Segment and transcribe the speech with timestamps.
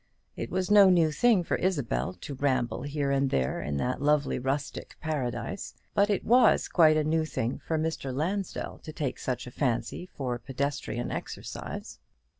[0.35, 4.39] It was no new thing for Isabel to ramble here and there in that lovely
[4.39, 8.11] rustic paradise: but it was quite a new thing for Mr.
[8.11, 11.99] Lansdell to take such a fancy for pedestrian exercise.